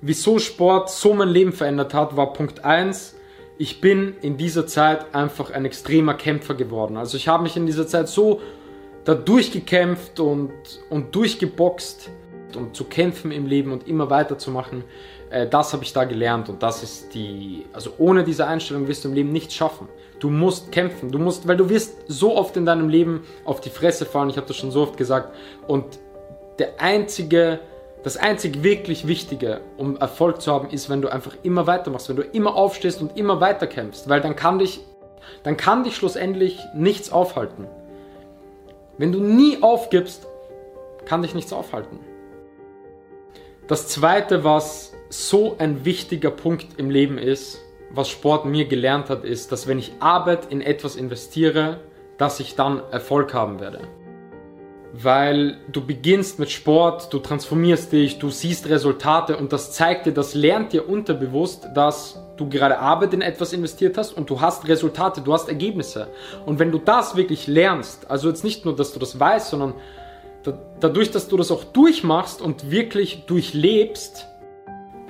[0.00, 3.16] wieso Sport so mein Leben verändert hat, war Punkt 1.
[3.58, 6.96] Ich bin in dieser Zeit einfach ein extremer Kämpfer geworden.
[6.96, 8.40] Also ich habe mich in dieser Zeit so
[9.04, 10.52] da durchgekämpft und,
[10.88, 12.10] und durchgeboxt
[12.56, 14.84] und zu kämpfen im Leben und immer weiterzumachen.
[15.30, 19.04] Äh, das habe ich da gelernt und das ist die, also ohne diese Einstellung wirst
[19.04, 19.88] du im Leben nichts schaffen.
[20.18, 23.70] Du musst kämpfen, du musst, weil du wirst so oft in deinem Leben auf die
[23.70, 25.34] Fresse fallen, ich habe das schon so oft gesagt
[25.66, 25.98] und
[26.58, 27.60] der einzige,
[28.02, 32.16] das einzig wirklich Wichtige, um Erfolg zu haben, ist, wenn du einfach immer weitermachst, wenn
[32.16, 34.80] du immer aufstehst und immer weiter kämpfst, weil dann kann dich,
[35.42, 37.66] dann kann dich schlussendlich nichts aufhalten.
[38.96, 40.26] Wenn du nie aufgibst,
[41.04, 41.98] kann dich nichts aufhalten.
[43.66, 47.58] Das zweite, was so ein wichtiger Punkt im Leben ist,
[47.92, 51.80] was Sport mir gelernt hat, ist, dass wenn ich Arbeit in etwas investiere,
[52.18, 53.80] dass ich dann Erfolg haben werde.
[54.92, 60.12] Weil du beginnst mit Sport, du transformierst dich, du siehst Resultate und das zeigt dir,
[60.12, 64.66] das lernt dir unterbewusst, dass du gerade Arbeit in etwas investiert hast und du hast
[64.66, 66.08] Resultate, du hast Ergebnisse.
[66.44, 69.74] Und wenn du das wirklich lernst, also jetzt nicht nur, dass du das weißt, sondern
[70.80, 74.26] dadurch, dass du das auch durchmachst und wirklich durchlebst,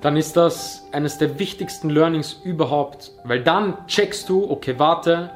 [0.00, 5.30] dann ist das eines der wichtigsten Learnings überhaupt, weil dann checkst du, okay, warte,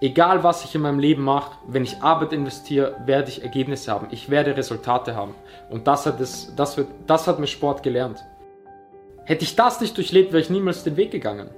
[0.00, 4.08] egal was ich in meinem Leben mache, wenn ich Arbeit investiere, werde ich Ergebnisse haben,
[4.10, 5.34] ich werde Resultate haben.
[5.70, 8.24] Und das hat, es, das, wird, das hat mir Sport gelernt.
[9.24, 11.50] Hätte ich das nicht durchlebt, wäre ich niemals den Weg gegangen.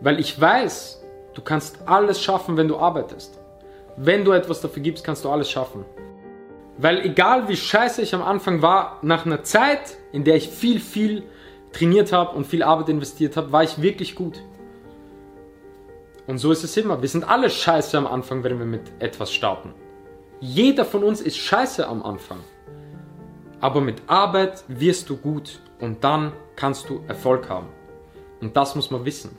[0.00, 1.02] Weil ich weiß,
[1.34, 3.38] du kannst alles schaffen, wenn du arbeitest.
[3.96, 5.84] Wenn du etwas dafür gibst, kannst du alles schaffen.
[6.78, 10.80] Weil egal wie scheiße ich am Anfang war, nach einer Zeit, in der ich viel,
[10.80, 11.22] viel
[11.72, 14.42] trainiert habe und viel Arbeit investiert habe, war ich wirklich gut.
[16.26, 17.00] Und so ist es immer.
[17.02, 19.74] Wir sind alle scheiße am Anfang, wenn wir mit etwas starten.
[20.40, 22.40] Jeder von uns ist scheiße am Anfang.
[23.60, 27.68] Aber mit Arbeit wirst du gut und dann kannst du Erfolg haben.
[28.40, 29.38] Und das muss man wissen.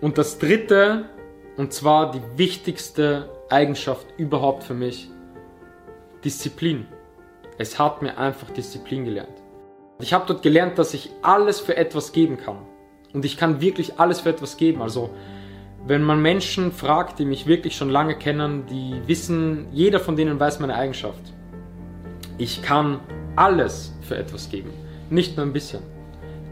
[0.00, 1.08] Und das dritte,
[1.56, 5.10] und zwar die wichtigste Eigenschaft überhaupt für mich,
[6.24, 6.86] Disziplin.
[7.58, 9.42] Es hat mir einfach Disziplin gelernt.
[10.00, 12.58] Ich habe dort gelernt, dass ich alles für etwas geben kann.
[13.12, 14.82] Und ich kann wirklich alles für etwas geben.
[14.82, 15.10] Also,
[15.86, 20.38] wenn man Menschen fragt, die mich wirklich schon lange kennen, die wissen, jeder von denen
[20.38, 21.32] weiß meine Eigenschaft.
[22.36, 23.00] Ich kann
[23.36, 24.70] alles für etwas geben.
[25.10, 25.82] Nicht nur ein bisschen.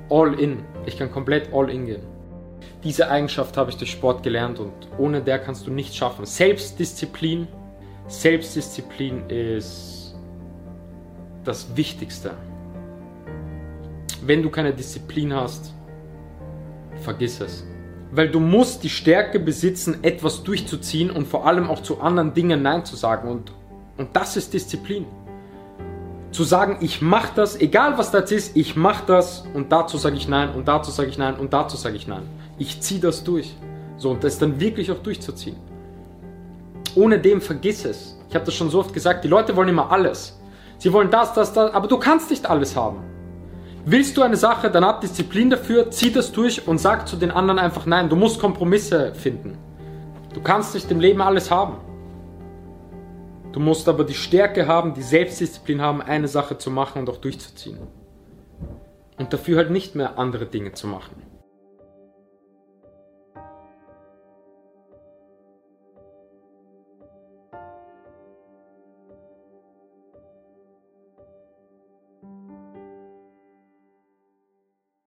[0.08, 0.64] All in.
[0.86, 2.02] Ich kann komplett all in gehen.
[2.84, 6.24] Diese Eigenschaft habe ich durch Sport gelernt und ohne der kannst du nichts schaffen.
[6.24, 7.48] Selbstdisziplin
[8.08, 10.14] Selbstdisziplin ist
[11.44, 12.34] das Wichtigste.
[14.22, 15.74] Wenn du keine Disziplin hast,
[17.06, 17.64] vergiss es.
[18.10, 22.62] Weil du musst die Stärke besitzen, etwas durchzuziehen und vor allem auch zu anderen Dingen
[22.62, 23.28] Nein zu sagen.
[23.28, 23.52] Und,
[23.96, 25.06] und das ist Disziplin.
[26.32, 30.16] Zu sagen, ich mache das, egal was das ist, ich mache das und dazu sage
[30.16, 32.24] ich Nein und dazu sage ich Nein und dazu sage ich Nein.
[32.58, 33.54] Ich ziehe das durch.
[33.96, 35.56] So, und das dann wirklich auch durchzuziehen.
[36.94, 38.18] Ohne dem vergiss es.
[38.28, 40.38] Ich habe das schon so oft gesagt, die Leute wollen immer alles.
[40.78, 42.98] Sie wollen das, das, das, aber du kannst nicht alles haben.
[43.88, 47.30] Willst du eine Sache, dann hab Disziplin dafür, zieh das durch und sag zu den
[47.30, 48.08] anderen einfach nein.
[48.08, 49.58] Du musst Kompromisse finden.
[50.34, 51.76] Du kannst nicht im Leben alles haben.
[53.52, 57.18] Du musst aber die Stärke haben, die Selbstdisziplin haben, eine Sache zu machen und auch
[57.18, 57.78] durchzuziehen.
[59.18, 61.22] Und dafür halt nicht mehr andere Dinge zu machen.